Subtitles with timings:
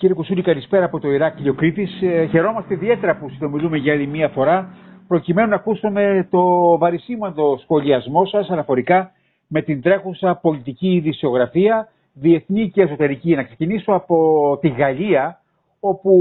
[0.00, 1.88] Κύριε Κουσούλη, καλησπέρα από το Ηράκλειο Κρήτη.
[2.00, 4.74] Ε, χαιρόμαστε ιδιαίτερα που συνομιλούμε για άλλη μία φορά,
[5.08, 6.42] προκειμένου να ακούσουμε το
[6.78, 9.12] βαρισίμαντο σχολιασμό σας αναφορικά
[9.46, 13.34] με την τρέχουσα πολιτική ειδησιογραφία, διεθνή και εσωτερική.
[13.34, 15.40] Να ξεκινήσω από τη Γαλλία,
[15.80, 16.12] όπου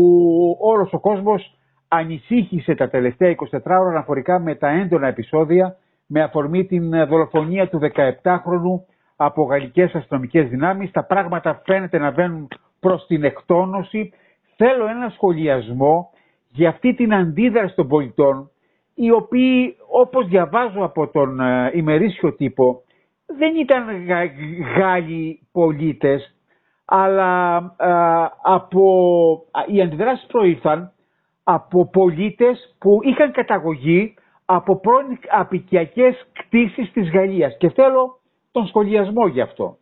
[0.60, 1.58] όλος ο κόσμος
[1.88, 5.76] ανησύχησε τα τελευταία 24 ώρα αναφορικά με τα έντονα επεισόδια
[6.06, 7.80] με αφορμή την δολοφονία του
[8.24, 8.84] 17χρονου
[9.16, 10.92] από γαλλικές αστυνομικές δυνάμεις.
[10.92, 12.48] Τα πράγματα φαίνεται να βαίνουν
[12.80, 14.14] προς την εκτόνωση.
[14.56, 16.10] Θέλω ένα σχολιασμό
[16.52, 18.50] για αυτή την αντίδραση των πολιτών,
[18.96, 22.82] οι οποίοι όπως διαβάζω από τον ε, ημερήσιο τύπο,
[23.26, 23.86] δεν ήταν
[24.78, 26.36] Γάλλοι πολίτες,
[26.86, 27.92] αλλά ε,
[28.44, 28.84] από,
[29.68, 30.92] οι αντιδράσεις προήλθαν
[31.44, 34.14] από πολίτες που είχαν καταγωγή
[34.46, 37.58] από πρώην απικιακές κτίσεις της Γαλλίας.
[37.58, 38.20] Και θέλω
[38.52, 39.78] τον σχολιασμό γι' αυτό.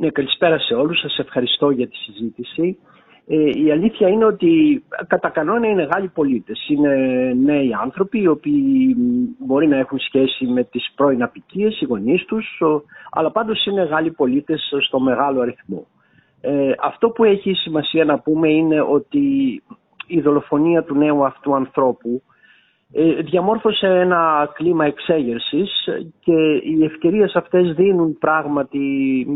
[0.00, 1.00] Ναι, καλησπέρα σε όλους.
[1.00, 2.78] Σας ευχαριστώ για τη συζήτηση.
[3.26, 6.68] Ε, η αλήθεια είναι ότι κατά κανόνα είναι Γάλλοι πολίτες.
[6.68, 6.94] Είναι
[7.42, 8.96] νέοι άνθρωποι οι οποίοι
[9.38, 12.62] μπορεί να έχουν σχέση με τις πρώην απικίες, οι γονείς τους,
[13.10, 15.86] αλλά πάντως είναι Γάλλοι πολίτες στο μεγάλο αριθμό.
[16.40, 19.18] Ε, αυτό που έχει σημασία να πούμε είναι ότι
[20.06, 22.29] η δολοφονία του νέου αυτού ανθρώπου ε,
[23.24, 25.88] διαμόρφωσε ένα κλίμα εξέγερσης
[26.20, 28.78] και οι ευκαιρίες αυτές δίνουν πράγματι,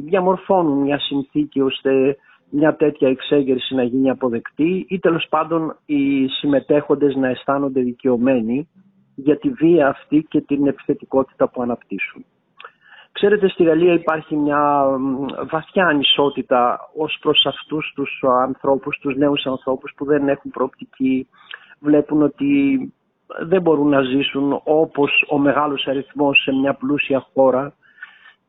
[0.04, 2.16] διαμορφώνουν μια συνθήκη ώστε
[2.50, 8.68] μια τέτοια εξέγερση να γίνει αποδεκτή ή τέλος πάντων οι συμμετέχοντες να αισθάνονται δικαιωμένοι
[9.14, 12.24] για τη βία αυτή και την επιθετικότητα που αναπτύσσουν.
[13.12, 14.86] Ξέρετε, στη Γαλλία υπάρχει μια
[15.50, 21.28] βαθιά ανισότητα ως προς αυτούς τους ανθρώπους, τους νέους ανθρώπους που δεν έχουν προοπτική,
[21.80, 22.48] βλέπουν ότι
[23.46, 27.74] δεν μπορούν να ζήσουν όπως ο μεγάλος αριθμός σε μια πλούσια χώρα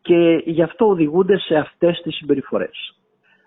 [0.01, 2.99] και γι' αυτό οδηγούνται σε αυτές τις συμπεριφορές.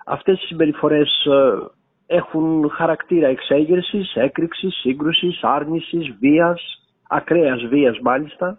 [0.06, 6.62] Αυτές οι συμπεριφορές ε, έχουν χαρακτήρα εξέγερσης, έκρηξης, σύγκρουσης, άρνησης, βίας,
[7.08, 8.58] ακραίας βίας μάλιστα.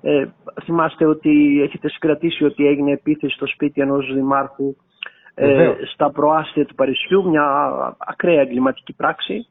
[0.00, 0.26] Ε,
[0.64, 4.76] θυμάστε ότι έχετε συγκρατήσει ότι έγινε επίθεση στο σπίτι ενός δημάρχου
[5.34, 7.44] ε, στα προάστια του Παρισιού, μια
[7.98, 9.46] ακραία εγκληματική πράξη.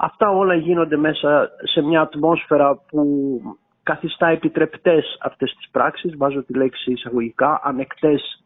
[0.00, 3.40] Αυτά όλα γίνονται μέσα σε μια ατμόσφαιρα που
[3.82, 8.42] καθιστά επιτρεπτές αυτές τις πράξεις, βάζω τη λέξη εισαγωγικά, ανεκτές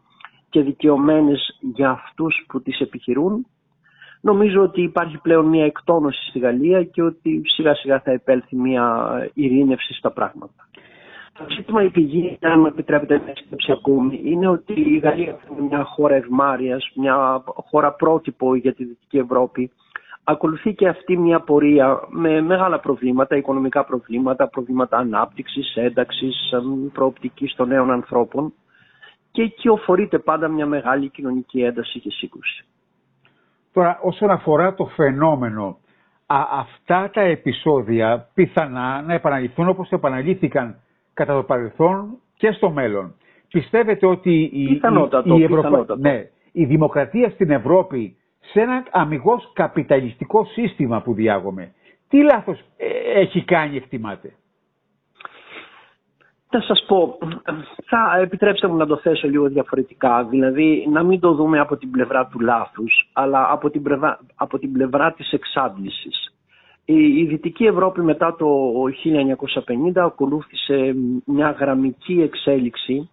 [0.50, 3.46] και δικαιωμένες για αυτούς που τις επιχειρούν.
[4.20, 9.08] Νομίζω ότι υπάρχει πλέον μια εκτόνωση στη Γαλλία και ότι σιγά σιγά θα επέλθει μια
[9.34, 10.68] ειρήνευση στα πράγματα.
[11.38, 15.66] Το ζήτημα η πηγή, αν μου επιτρέπετε να σκέψει ακόμη, είναι ότι η Γαλλία είναι
[15.68, 19.70] μια χώρα ευμάρειας, μια χώρα πρότυπο για τη Δυτική Ευρώπη,
[20.24, 26.52] ακολουθεί και αυτή μια πορεία με μεγάλα προβλήματα, οικονομικά προβλήματα, προβλήματα ανάπτυξης, ένταξης,
[26.92, 28.52] προοπτικής των νέων ανθρώπων
[29.30, 32.64] και εκεί οφορείται πάντα μια μεγάλη κοινωνική ένταση και σύγκρουση.
[33.72, 35.78] Τώρα, όσον αφορά το φαινόμενο,
[36.50, 40.76] αυτά τα επεισόδια πιθανά να επαναληφθούν όπως επαναλήφθηκαν
[41.14, 43.14] κατά το παρελθόν και στο μέλλον.
[43.48, 44.80] Πιστεύετε ότι η, η,
[45.24, 45.48] η,
[45.98, 48.16] ναι, η δημοκρατία στην Ευρώπη
[48.50, 51.72] σε ένα αμυγός καπιταλιστικό σύστημα που διάγομαι.
[52.08, 52.86] Τι λάθος ε,
[53.20, 54.32] έχει κάνει εκτιμάτε.
[56.54, 57.18] Θα σας πω,
[57.84, 61.90] θα επιτρέψτε μου να το θέσω λίγο διαφορετικά, δηλαδή να μην το δούμε από την
[61.90, 66.34] πλευρά του λάθους, αλλά από την πλευρά, από την πλευρά της εξάντλησης.
[66.84, 68.46] Η, η Δυτική Ευρώπη μετά το
[69.92, 70.94] 1950 ακολούθησε
[71.24, 73.10] μια γραμμική εξέλιξη,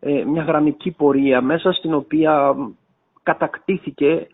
[0.00, 2.54] ε, μια γραμμική πορεία μέσα στην οποία
[3.22, 4.26] κατακτήθηκε ε,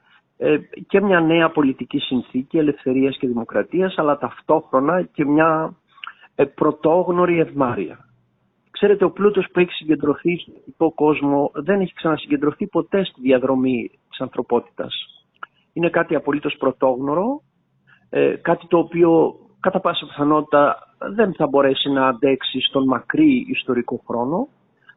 [0.86, 5.76] και μια νέα πολιτική συνθήκη ελευθερίας και δημοκρατίας, αλλά ταυτόχρονα και μια
[6.34, 8.08] ε, πρωτόγνωρη ευμάρεια.
[8.70, 10.38] Ξέρετε, ο πλούτος που έχει συγκεντρωθεί
[10.74, 14.94] στον κόσμο δεν έχει ξανασυγκεντρωθεί ποτέ στη διαδρομή της ανθρωπότητας.
[15.72, 17.42] Είναι κάτι απολύτως πρωτόγνωρο,
[18.10, 20.76] ε, κάτι το οποίο κατά πάσα πιθανότητα
[21.14, 24.48] δεν θα μπορέσει να αντέξει στον μακρύ ιστορικό χρόνο.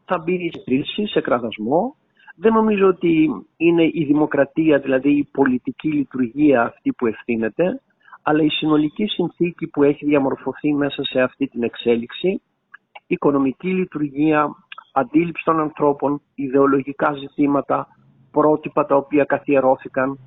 [0.06, 1.96] Θα μπει σε κρίση, σε κραδασμό
[2.42, 7.82] δεν νομίζω ότι είναι η δημοκρατία, δηλαδή η πολιτική λειτουργία αυτή που ευθύνεται,
[8.22, 12.42] αλλά η συνολική συνθήκη που έχει διαμορφωθεί μέσα σε αυτή την εξέλιξη,
[13.08, 14.50] οικονομική λειτουργία,
[14.94, 17.88] αντίληψη των ανθρώπων, ιδεολογικά ζητήματα,
[18.32, 20.20] πρότυπα τα οποία καθιερώθηκαν.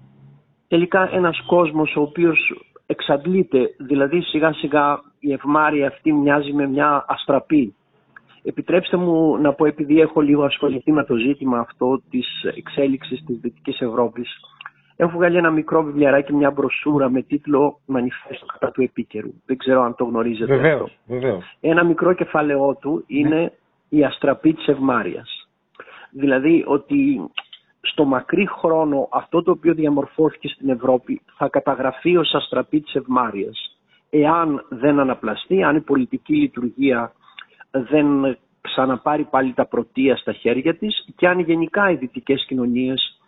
[0.69, 2.39] Τελικά ένας κόσμος ο οποίος
[2.87, 7.75] εξαντλείται, δηλαδή σιγά σιγά η ευμάρεια αυτή μοιάζει με μια αστραπή
[8.47, 12.27] Επιτρέψτε μου να πω, επειδή έχω λίγο ασχοληθεί με το ζήτημα αυτό της
[12.57, 14.31] εξέλιξης της Δυτικής Ευρώπης,
[14.97, 19.33] έχω βγάλει ένα μικρό βιβλιαράκι, μια μπροσούρα με τίτλο «Μανιφέστο κατά του επίκαιρου».
[19.47, 20.93] Δεν ξέρω αν το γνωρίζετε βεβαίως, αυτό.
[21.07, 21.57] Βεβαίως.
[21.61, 23.53] Ένα μικρό κεφάλαιό του είναι
[23.89, 25.49] η αστραπή της ευμάρειας.
[26.11, 27.31] Δηλαδή ότι
[27.81, 33.79] στο μακρύ χρόνο αυτό το οποίο διαμορφώθηκε στην Ευρώπη θα καταγραφεί ως αστραπή της ευμάρειας.
[34.11, 37.13] Εάν δεν αναπλαστεί, αν η πολιτική λειτουργία
[37.75, 43.19] δεν ξαναπάρει πάλι τα πρωτεία στα χέρια της και αν γενικά οι δυτικές κοινωνίες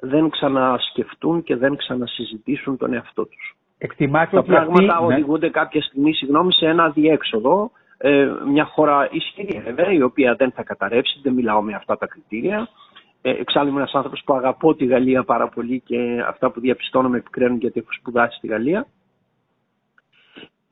[0.00, 3.56] δεν ξανασκεφτούν και δεν ξανασυζητήσουν τον εαυτό τους.
[3.78, 5.12] Εκτιμάται τα πράγματα αυτή, ναι.
[5.12, 7.70] οδηγούνται κάποια στιγμή συγγνώμη, σε ένα διέξοδο.
[7.98, 12.06] Ε, μια χώρα ισχυρή βέβαια, η οποία δεν θα καταρρεύσει, δεν μιλάω με αυτά τα
[12.06, 12.68] κριτήρια.
[13.22, 17.08] Ε, εξάλλου είμαι ένας άνθρωπος που αγαπώ τη Γαλλία πάρα πολύ και αυτά που διαπιστώνω
[17.08, 18.86] με επικραίνουν γιατί έχω σπουδάσει στη Γαλλία.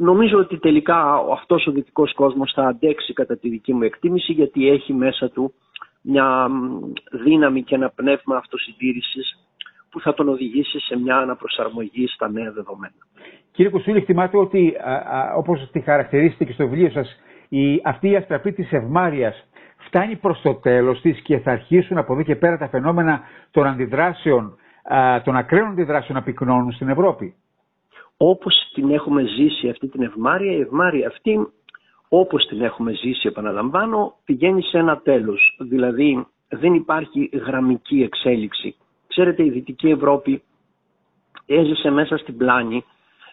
[0.02, 4.68] Νομίζω ότι τελικά αυτός ο δυτικός κόσμος θα αντέξει κατά τη δική μου εκτίμηση γιατί
[4.68, 5.54] έχει μέσα του
[6.02, 6.48] μια
[7.10, 9.38] δύναμη και ένα πνεύμα αυτοσυντήρησης
[9.90, 12.94] που θα τον οδηγήσει σε μια αναπροσαρμογή στα νέα δεδομένα.
[13.52, 17.16] Κύριε Κουσούλη, εκτιμάτε ότι α, όπως τη χαρακτηρίσετε και στο βιβλίο σας
[17.48, 22.12] η, αυτή η αστραπή της ευμάρειας φτάνει προς το τέλος της και θα αρχίσουν από
[22.12, 23.20] εδώ και πέρα τα φαινόμενα
[23.50, 27.34] των αντιδράσεων, α, των ακραίων αντιδράσεων να πυκνώνουν στην Ευρώπη;
[28.22, 31.48] Όπως την έχουμε ζήσει αυτή την ευμάρεια, η ευμάρεια αυτή
[32.08, 35.56] όπως την έχουμε ζήσει επαναλαμβάνω πηγαίνει σε ένα τέλος.
[35.58, 38.76] Δηλαδή δεν υπάρχει γραμμική εξέλιξη.
[39.06, 40.42] Ξέρετε η Δυτική Ευρώπη
[41.46, 42.84] έζησε μέσα στην πλάνη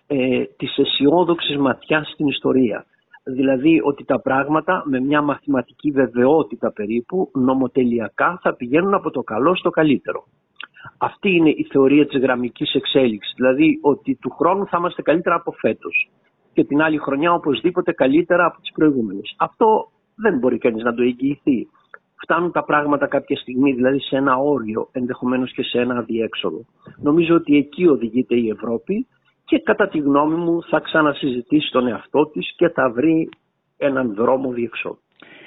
[0.07, 2.85] ε, της αισιόδοξης ματιάς στην ιστορία.
[3.23, 9.55] Δηλαδή ότι τα πράγματα με μια μαθηματική βεβαιότητα περίπου νομοτελειακά θα πηγαίνουν από το καλό
[9.55, 10.23] στο καλύτερο.
[10.97, 15.51] Αυτή είναι η θεωρία της γραμμικής εξέλιξης, δηλαδή ότι του χρόνου θα είμαστε καλύτερα από
[15.51, 16.09] φέτος
[16.53, 19.35] και την άλλη χρονιά οπωσδήποτε καλύτερα από τις προηγούμενες.
[19.37, 21.67] Αυτό δεν μπορεί κανείς να το εγγυηθεί.
[22.21, 26.65] Φτάνουν τα πράγματα κάποια στιγμή, δηλαδή σε ένα όριο, ενδεχομένως και σε ένα αδιέξοδο.
[27.01, 29.07] Νομίζω ότι εκεί οδηγείται η Ευρώπη
[29.45, 33.29] και κατά τη γνώμη μου θα ξανασυζητήσει τον εαυτό της και θα βρει
[33.77, 34.99] έναν δρόμο διεξόδου.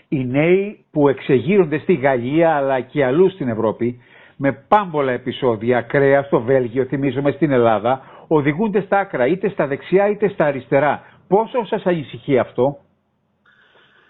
[0.08, 4.00] Οι νέοι που εξεγείρονται στη Γαλλία αλλά και αλλού στην Ευρώπη
[4.42, 10.08] με πάμπολα επεισόδια, ακραία στο Βέλγιο, θυμίζομαι στην Ελλάδα, οδηγούνται στα άκρα, είτε στα δεξιά
[10.08, 11.02] είτε στα αριστερά.
[11.28, 12.76] Πόσο σας ανησυχεί αυτό;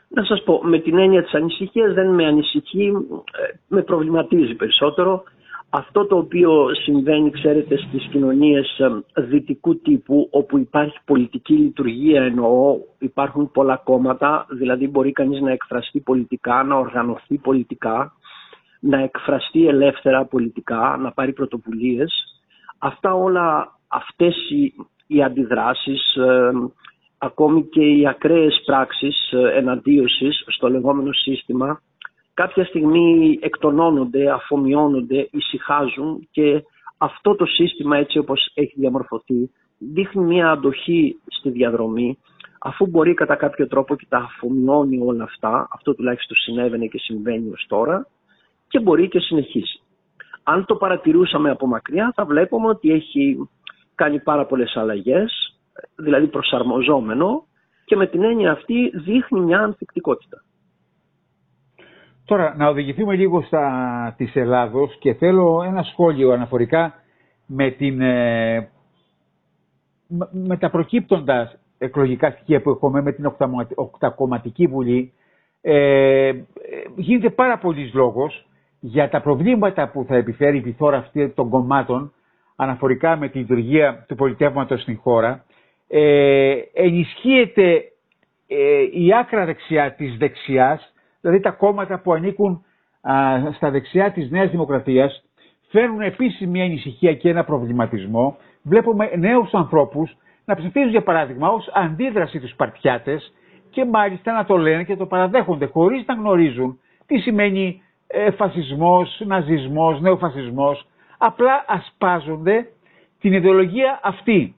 [0.09, 5.23] Να σας πω, με την έννοια της ανησυχίας δεν με ανησυχεί, ε, με προβληματίζει περισσότερο.
[5.71, 12.77] Αυτό το οποίο συμβαίνει, ξέρετε, στις κοινωνίες ε, δυτικού τύπου, όπου υπάρχει πολιτική λειτουργία εννοώ,
[12.99, 18.13] υπάρχουν πολλά κόμματα, δηλαδή μπορεί κανείς να εκφραστεί πολιτικά, να οργανωθεί πολιτικά,
[18.81, 22.13] να εκφραστεί ελεύθερα πολιτικά, να πάρει πρωτοβουλίες.
[22.79, 24.75] Αυτά όλα, αυτές οι,
[25.07, 26.51] οι αντιδράσεις, ε,
[27.19, 31.81] ακόμη και οι ακραίες πράξεις ε, εναντίωσης στο λεγόμενο σύστημα,
[32.35, 36.63] κάποια στιγμή εκτονώνονται, αφομοιώνονται, ησυχάζουν και
[36.99, 39.51] αυτό το σύστημα έτσι όπως έχει διαμορφωθεί
[39.81, 42.19] δείχνει μια αντοχή στη διαδρομή
[42.59, 47.51] αφού μπορεί κατά κάποιο τρόπο και τα αφομοιώνει όλα αυτά, αυτό τουλάχιστον συνέβαινε και συμβαίνει
[47.51, 48.07] ως τώρα,
[48.71, 49.81] και μπορεί και συνεχίσει.
[50.43, 53.49] Αν το παρατηρούσαμε από μακριά θα βλέπουμε ότι έχει
[53.95, 55.59] κάνει πάρα πολλές αλλαγές,
[55.97, 57.45] δηλαδή προσαρμοζόμενο
[57.85, 60.43] και με την έννοια αυτή δείχνει μια ανθεκτικότητα.
[62.25, 66.95] Τώρα να οδηγηθούμε λίγο στα της Ελλάδος και θέλω ένα σχόλιο αναφορικά
[67.47, 68.71] με, την, ε,
[70.31, 73.33] με τα προκύπτοντα εκλογικά στοιχεία που έχουμε με την
[73.75, 75.13] οκτακομματική βουλή
[75.61, 76.43] ε, ε,
[76.97, 78.47] γίνεται πάρα πολλής λόγος
[78.81, 82.13] για τα προβλήματα που θα επιφέρει η πληθώρα αυτή των κομμάτων
[82.57, 85.45] αναφορικά με τη λειτουργία του πολιτεύματος στην χώρα,
[85.89, 87.83] ε, ενισχύεται
[88.47, 92.65] ε, η άκρα δεξιά της δεξιάς, δηλαδή τα κόμματα που ανήκουν
[93.57, 95.25] στα δεξιά της Νέας Δημοκρατίας,
[95.71, 98.37] φέρνουν επίσης μια ανησυχία και ένα προβληματισμό.
[98.63, 103.33] Βλέπουμε νέους ανθρώπους να ψηφίζουν για παράδειγμα ως αντίδραση τους Σπαρτιάτες
[103.71, 109.23] και μάλιστα να το λένε και το παραδέχονται χωρίς να γνωρίζουν τι σημαίνει ε, φασισμός,
[109.27, 110.87] ναζισμός, νεοφασισμός,
[111.19, 112.69] απλά ασπάζονται
[113.21, 114.55] την ιδεολογία αυτή.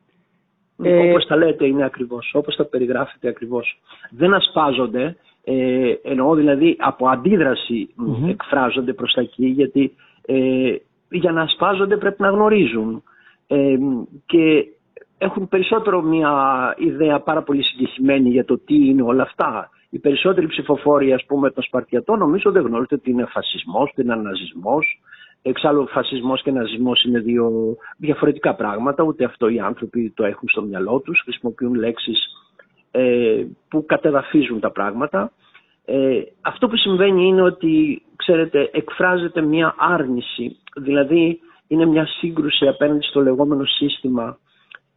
[0.83, 3.81] Ε, όπως τα λέτε είναι ακριβώς, όπως τα περιγράφετε ακριβώς.
[4.11, 7.09] Δεν ασπάζονται, ε, εννοώ δηλαδή από
[8.29, 9.95] εκφράζονται προς τα εκεί, γιατί
[10.27, 10.75] ε,
[11.11, 13.03] για να ασπάζονται πρέπει να γνωρίζουν.
[13.47, 13.77] Ε,
[14.27, 14.67] και
[15.19, 16.35] έχουν περισσότερο μια
[16.79, 21.51] ιδέα πάρα πολύ συγκεκριμένη για το τι είναι όλα αυτά οι περισσότεροι ψηφοφόροι ας πούμε
[21.51, 25.01] των Σπαρτιατών νομίζω δεν γνωρίζετε τι είναι φασισμός, τι είναι ναζισμός.
[25.43, 30.63] Εξάλλου φασισμός και ναζισμός είναι δύο διαφορετικά πράγματα, ούτε αυτό οι άνθρωποι το έχουν στο
[30.63, 32.19] μυαλό τους, χρησιμοποιούν λέξεις
[32.91, 35.33] ε, που κατεδαφίζουν τα πράγματα.
[35.85, 43.07] Ε, αυτό που συμβαίνει είναι ότι, ξέρετε, εκφράζεται μια άρνηση, δηλαδή είναι μια σύγκρουση απέναντι
[43.07, 44.39] στο λεγόμενο σύστημα,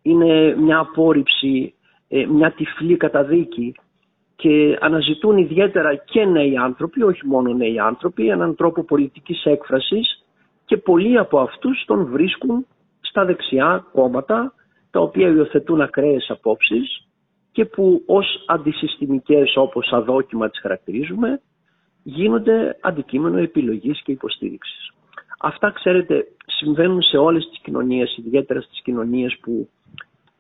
[0.01, 1.73] είναι μια απόρριψη,
[2.07, 3.75] ε, μια τυφλή καταδίκη
[4.36, 10.24] και αναζητούν ιδιαίτερα και νέοι άνθρωποι, όχι μόνο νέοι άνθρωποι, έναν τρόπο πολιτικής έκφρασης
[10.65, 12.65] και πολλοί από αυτούς τον βρίσκουν
[13.00, 14.54] στα δεξιά κόμματα
[14.92, 17.08] τα οποία υιοθετούν ακραίες απόψεις
[17.51, 21.42] και που ως αντισυστημικές όπως αδόκιμα τις χαρακτηρίζουμε
[22.04, 24.92] γίνονται αντικείμενο επιλογής και υποστήριξης.
[25.39, 29.70] Αυτά, ξέρετε, συμβαίνουν σε όλες τις κοινωνίες, ιδιαίτερα στις κοινωνίες που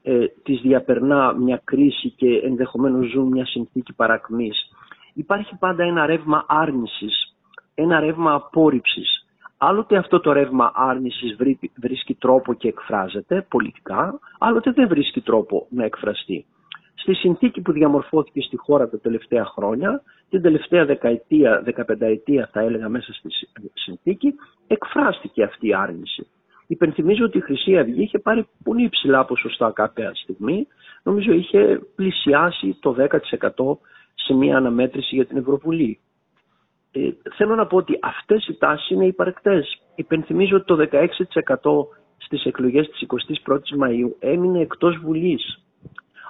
[0.07, 4.71] ε, τις διαπερνά μια κρίση και ενδεχομένως ζουν μια συνθήκη παρακμής.
[5.13, 7.35] Υπάρχει πάντα ένα ρεύμα άρνησης,
[7.75, 9.25] ένα ρεύμα απόρριψης.
[9.57, 11.35] Άλλοτε αυτό το ρεύμα άρνησης
[11.75, 16.45] βρίσκει τρόπο και εκφράζεται πολιτικά, άλλοτε δεν βρίσκει τρόπο να εκφραστεί
[17.05, 22.89] στη συνθήκη που διαμορφώθηκε στη χώρα τα τελευταία χρόνια, την τελευταία δεκαετία, δεκαπενταετία θα έλεγα
[22.89, 23.29] μέσα στη
[23.73, 24.35] συνθήκη,
[24.67, 26.27] εκφράστηκε αυτή η άρνηση.
[26.67, 30.67] Υπενθυμίζω ότι η Χρυσή Αυγή είχε πάρει πολύ υψηλά ποσοστά κάποια στιγμή.
[31.03, 33.77] Νομίζω είχε πλησιάσει το 10%
[34.15, 35.99] σε μια αναμέτρηση για την Ευρωβουλή.
[36.91, 39.81] Ε, θέλω να πω ότι αυτές οι τάσεις είναι υπαρκτές.
[39.95, 45.59] Υπενθυμίζω ότι το 16% στις εκλογές της 21ης Μαΐου έμεινε εκτός Βουλής.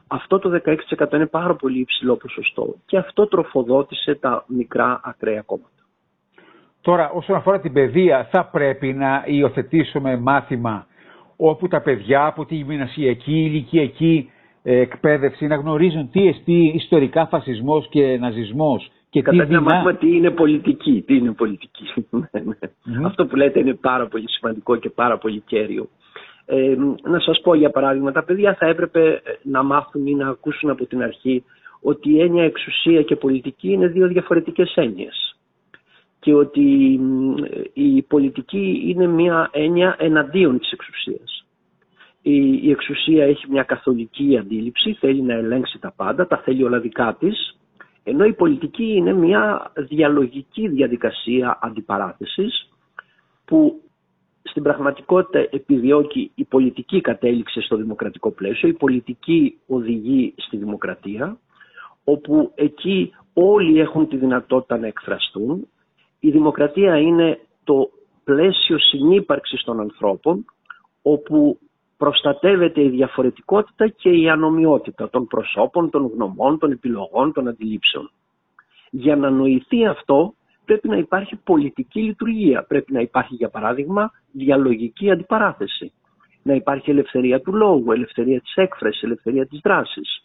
[0.08, 5.70] Αυτό το 16% είναι πάρα πολύ υψηλό ποσοστό και αυτό τροφοδότησε τα μικρά ακραία κόμματα.
[6.86, 10.88] Τώρα, όσον αφορά την παιδεία, θα πρέπει να υιοθετήσουμε μάθημα
[11.36, 14.30] όπου τα παιδιά από τη γυμνασιακή, ηλικιακή
[14.64, 19.94] ε, εκπαίδευση να γνωρίζουν τι εστί ιστορικά φασισμός και ναζισμός και Κατά τι να μάθουμε
[19.94, 21.04] τι είναι πολιτική.
[21.08, 21.84] Τι είναι πολιτική.
[22.10, 23.06] Ναι, ναι.
[23.06, 25.90] Αυτό που λέτε είναι πάρα πολύ σημαντικό και πάρα πολύ κέριο.
[26.46, 30.28] Ε, να σας πω για παράδειγμα, τα παιδιά θα έπρεπε ε, να μάθουν ή να
[30.30, 31.44] ακούσουν από την αρχή
[31.82, 35.35] ότι η έννοια εξουσία και πολιτική είναι δύο διαφορετικές έννοιες
[36.26, 37.00] και ότι
[37.74, 41.46] η πολιτική είναι μια έννοια εναντίον της εξουσίας.
[42.22, 46.80] Η, η εξουσία έχει μια καθολική αντίληψη, θέλει να ελέγξει τα πάντα, τα θέλει όλα
[46.80, 47.58] δικά της,
[48.04, 52.70] ενώ η πολιτική είναι μια διαλογική διαδικασία αντιπαράθεσης
[53.46, 53.82] που
[54.42, 61.38] στην πραγματικότητα επιδιώκει η πολιτική κατέληξε στο δημοκρατικό πλαίσιο, η πολιτική οδηγεί στη δημοκρατία,
[62.04, 65.68] όπου εκεί όλοι έχουν τη δυνατότητα να εκφραστούν.
[66.26, 67.90] Η δημοκρατία είναι το
[68.24, 70.46] πλαίσιο συνύπαρξης των ανθρώπων,
[71.02, 71.60] όπου
[71.98, 78.12] προστατεύεται η διαφορετικότητα και η ανομοιότητα των προσώπων, των γνωμών, των επιλογών, των αντιλήψεων.
[78.90, 80.34] Για να νοηθεί αυτό
[80.66, 82.64] πρέπει να υπάρχει πολιτική λειτουργία.
[82.64, 85.92] Πρέπει να υπάρχει, για παράδειγμα, διαλογική αντιπαράθεση.
[86.44, 90.24] Να υπάρχει ελευθερία του λόγου, ελευθερία της έκφρασης, ελευθερία της δράσης.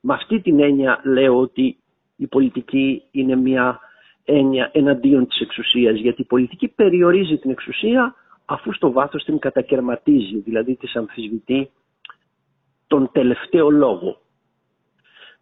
[0.00, 1.76] Με αυτή την έννοια λέω ότι
[2.16, 3.80] η πολιτική είναι μια
[4.24, 8.14] έννοια εναντίον της εξουσίας, γιατί η πολιτική περιορίζει την εξουσία
[8.44, 11.70] αφού στο βάθος την κατακαιρματίζει, δηλαδή της αμφισβητεί
[12.86, 14.16] τον τελευταίο λόγο.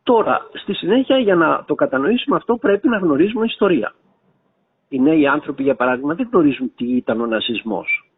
[0.03, 3.95] Τώρα, στη συνέχεια για να το κατανοήσουμε αυτό πρέπει να γνωρίζουμε ιστορία.
[4.89, 8.11] Οι νέοι άνθρωποι, για παράδειγμα, δεν γνωρίζουν τι ήταν ο ναζισμός.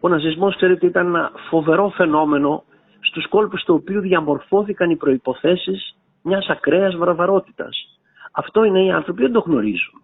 [0.00, 2.64] Ο ναζισμός, ξέρετε, ήταν ένα φοβερό φαινόμενο
[3.00, 7.89] στους κόλπους του οποίου διαμορφώθηκαν οι προϋποθέσεις μιας ακραίας βαρβαρότητας.
[8.30, 10.02] Αυτό οι νέοι άνθρωποι δεν το γνωρίζουν.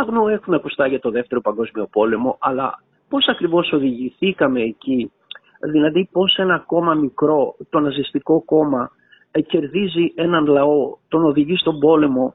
[0.00, 5.12] Αγνώ έχουν ακουστά για το δεύτερο παγκόσμιο πόλεμο, αλλά πώς ακριβώς οδηγηθήκαμε εκεί,
[5.60, 8.90] δηλαδή πώς ένα κόμμα μικρό, το ναζιστικό κόμμα,
[9.30, 12.34] ε, κερδίζει έναν λαό, τον οδηγεί στον πόλεμο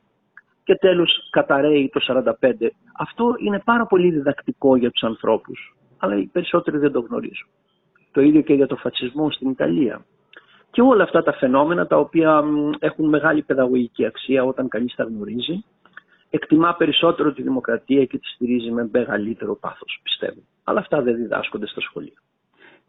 [0.64, 2.72] και τέλος καταραίει το 45.
[2.98, 7.48] Αυτό είναι πάρα πολύ διδακτικό για τους ανθρώπους, αλλά οι περισσότεροι δεν το γνωρίζουν.
[8.12, 10.06] Το ίδιο και για το φατσισμό στην Ιταλία.
[10.74, 12.44] Και όλα αυτά τα φαινόμενα τα οποία
[12.80, 15.64] έχουν μεγάλη παιδαγωγική αξία όταν κανείς τα γνωρίζει,
[16.30, 20.42] εκτιμά περισσότερο τη δημοκρατία και τη στηρίζει με μεγαλύτερο πάθος, πιστεύω.
[20.64, 22.20] Αλλά αυτά δεν διδάσκονται στα σχολεία.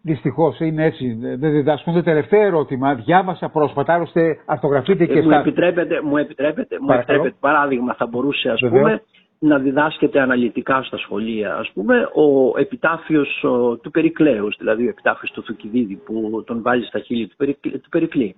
[0.03, 1.19] Δυστυχώς είναι έτσι.
[1.21, 2.03] Δεν διδάσκονται.
[2.03, 2.95] Τελευταίο ερώτημα.
[2.95, 8.51] Διάβασα πρόσφατα, άλλωστε αυτογραφείτε και ε, μου Επιτρέπετε, μου επιτρέπετε, μου επιτρέπετε, παράδειγμα, θα μπορούσε
[8.51, 9.03] ας πούμε
[9.47, 11.55] να διδάσκεται αναλυτικά στα σχολεία.
[11.57, 13.45] Ας πούμε, ο επιτάφιος
[13.83, 18.35] του Περικλέους, δηλαδή ο επιτάφιος του Θουκυδίδη που τον βάζει στα χείλη του, Περικλή,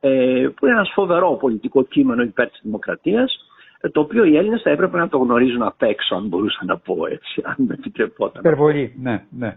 [0.00, 3.46] ε, που είναι ένας φοβερό πολιτικό κείμενο υπέρ της δημοκρατίας,
[3.80, 6.76] ε, το οποίο οι Έλληνες θα έπρεπε να το γνωρίζουν απ' έξω, αν μπορούσα να
[6.76, 8.40] πω έτσι, αν με επιτρεπόταν.
[8.44, 9.56] Υπερβολή, ναι, ναι.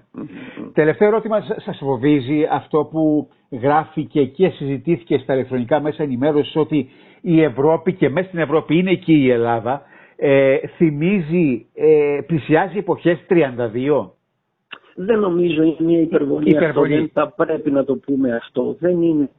[0.73, 3.29] Τελευταίο ερώτημα, σας φοβίζει αυτό που
[3.61, 6.89] γράφηκε και συζητήθηκε στα ηλεκτρονικά μέσα ενημέρωσης ότι
[7.21, 9.81] η Ευρώπη και μέσα στην Ευρώπη είναι και η Ελλάδα,
[10.21, 14.09] ε, θυμίζει, ε, πλησιάζει εποχές 32.
[14.95, 16.93] Δεν νομίζω είναι μια υπερβολή, υπερβολή.
[16.93, 18.75] Αυτό, δεν θα πρέπει να το πούμε αυτό.
[18.79, 19.29] Δεν είναι,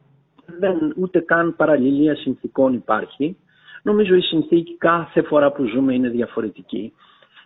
[0.58, 3.36] δεν, ούτε καν παραλληλία συνθήκων υπάρχει.
[3.82, 6.92] Νομίζω η συνθήκη κάθε φορά που ζούμε είναι διαφορετική.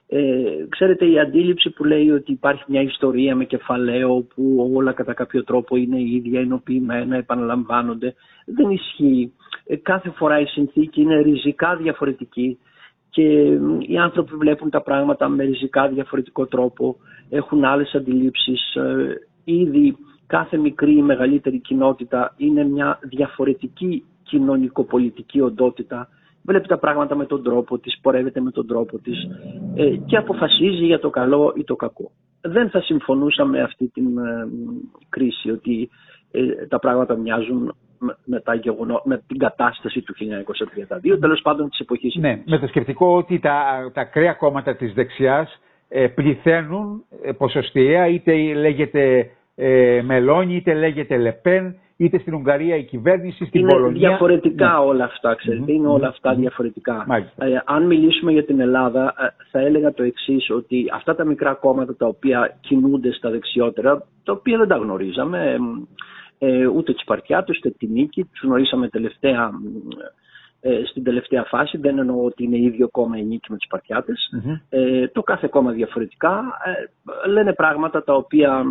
[0.09, 5.15] Ε, ξέρετε η αντίληψη που λέει ότι υπάρχει μια ιστορία με κεφαλαίο που όλα κατά
[5.15, 8.15] κάποιο τρόπο είναι ίδια, ενοποιημένα, επαναλαμβάνονται
[8.47, 9.33] δεν ισχύει.
[9.67, 12.59] Ε, κάθε φορά η συνθήκη είναι ριζικά διαφορετική
[13.15, 16.97] και οι άνθρωποι βλέπουν τα πράγματα με ριζικά διαφορετικό τρόπο,
[17.31, 18.75] έχουν άλλες αντιλήψεις.
[18.75, 26.09] Ε, ήδη κάθε μικρή ή μεγαλύτερη κοινότητα είναι μια διαφορετική κοινωνικοπολιτική οντότητα.
[26.43, 29.17] Βλέπει τα πράγματα με τον τρόπο της, πορεύεται με τον τρόπο της
[29.75, 32.11] ε, και αποφασίζει για το καλό ή το κακό.
[32.41, 34.49] Δεν θα συμφωνούσα με αυτή την ε,
[35.09, 35.89] κρίση ότι
[36.69, 37.75] τα πράγματα μοιάζουν
[38.25, 40.15] με, τα γεγονό, με την κατάσταση του
[41.15, 42.15] 1932, τέλος πάντων της εποχής.
[42.15, 48.07] Ναι, με το σκεπτικό ότι τα, τα κρέα κόμματα της δεξιάς ε, πληθαίνουν ε, ποσοστιαία,
[48.07, 53.99] είτε λέγεται ε, Μελώνη, είτε λέγεται Λεπέν, είτε στην Ουγγαρία η κυβέρνηση, στην είναι Πολωνία.
[53.99, 54.87] Είναι διαφορετικά ναι.
[54.87, 55.73] όλα αυτά, ξέρετε.
[55.73, 57.07] Είναι όλα αυτά διαφορετικά.
[57.37, 61.55] Ε, αν μιλήσουμε για την Ελλάδα, ε, θα έλεγα το εξής ότι αυτά τα μικρά
[61.55, 65.57] κόμματα τα οποία κινούνται στα δεξιότερα, τα οποία δεν τα γνωρίζαμε,
[66.45, 68.25] ε, ούτε της Σπαρτιά ούτε τη Νίκη.
[68.25, 69.51] Τους γνωρίσαμε τελευταία,
[70.61, 71.79] ε, στην τελευταία φάση.
[71.79, 74.13] Δεν εννοώ ότι είναι ίδιο κόμμα η Νίκη με του σπαρτιατε
[74.69, 76.45] Ε, το κάθε κόμμα διαφορετικά.
[77.25, 78.65] Ε, λένε πράγματα τα οποία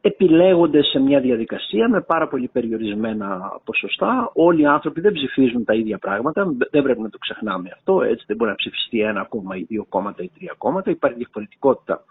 [0.00, 4.30] επιλέγονται σε μια διαδικασία με πάρα πολύ περιορισμένα ποσοστά.
[4.34, 6.54] Όλοι οι άνθρωποι δεν ψηφίζουν τα ίδια πράγματα.
[6.70, 8.02] Δεν πρέπει να το ξεχνάμε αυτό.
[8.02, 10.90] Έτσι δεν μπορεί να ψηφιστεί ένα κόμμα ή δύο κόμματα ή τρία κόμματα.
[10.90, 12.04] Υπάρχει διαφορετικότητα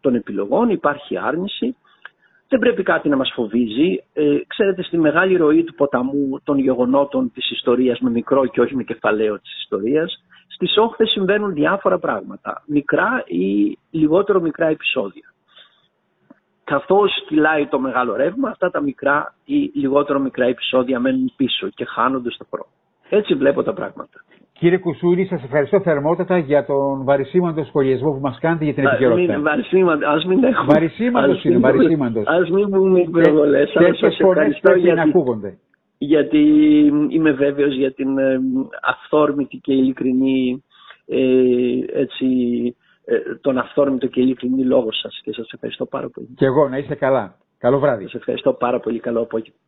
[0.00, 1.76] των επιλογών, υπάρχει άρνηση
[2.48, 4.02] δεν πρέπει κάτι να μας φοβίζει.
[4.12, 8.76] Ε, ξέρετε, στη μεγάλη ροή του ποταμού των γεγονότων της ιστορίας, με μικρό και όχι
[8.76, 15.34] με κεφαλαίο της ιστορίας, στις όχθες συμβαίνουν διάφορα πράγματα, μικρά ή λιγότερο μικρά επεισόδια.
[16.64, 21.84] Καθώς κυλάει το μεγάλο ρεύμα, αυτά τα μικρά ή λιγότερο μικρά επεισόδια μένουν πίσω και
[21.84, 22.68] χάνονται στο χρόνο.
[23.08, 24.24] Έτσι βλέπω τα πράγματα.
[24.58, 29.34] Κύριε Κουσούρη, σας ευχαριστώ θερμότατα για τον βαρισίμαντος σχολιασμό που μας κάνετε για την επικαιρότητα.
[29.34, 30.72] Α μην έχουμε.
[30.72, 32.26] Βαρισίμαντος είναι, βαρισίμαντος.
[32.26, 33.64] Α μην πούμε υπερβολέ.
[33.66, 35.58] Τέτοιες φωνές πρέπει να ακούγονται.
[35.98, 36.38] Γιατί
[37.08, 38.38] είμαι βέβαιος για την ε,
[38.82, 40.64] αυθόρμητη και ειλικρινή
[41.06, 41.18] ε,
[41.92, 42.26] έτσι,
[43.04, 46.28] ε, τον αυθόρμητο και ειλικρινή λόγο σας και σας ευχαριστώ πάρα πολύ.
[46.36, 47.36] Και εγώ, να είστε καλά.
[47.58, 48.02] Καλό βράδυ.
[48.04, 48.98] Σας ευχαριστώ πάρα πολύ.
[48.98, 49.60] Καλό απόγευμα.